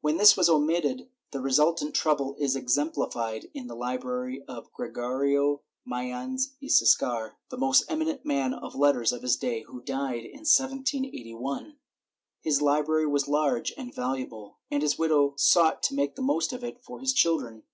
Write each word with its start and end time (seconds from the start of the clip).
When 0.00 0.16
this 0.16 0.36
was 0.36 0.48
omitted 0.48 1.08
the 1.32 1.40
resultant 1.40 1.92
trouble 1.92 2.36
is 2.38 2.54
exemplified 2.54 3.48
in 3.52 3.66
the 3.66 3.74
library 3.74 4.44
of 4.46 4.72
Gre 4.72 4.86
gorio 4.92 5.62
Mayans 5.84 6.52
y 6.62 6.68
Siscar, 6.68 7.32
the 7.48 7.56
most 7.56 7.82
eminent 7.88 8.24
man 8.24 8.54
of 8.54 8.76
letters 8.76 9.10
of 9.10 9.22
his 9.22 9.34
day, 9.34 9.62
who 9.62 9.80
died 9.80 10.22
in 10.24 10.46
1781. 10.46 11.78
His 12.42 12.62
library 12.62 13.08
was 13.08 13.26
large 13.26 13.72
and 13.76 13.92
valuable, 13.92 14.58
and 14.70 14.84
his 14.84 14.98
widow 15.00 15.34
sought 15.36 15.82
to 15.82 15.94
make 15.94 16.14
the 16.14 16.22
most 16.22 16.52
of 16.52 16.62
it 16.62 16.80
for 16.80 17.00
his 17.00 17.12
children. 17.12 17.64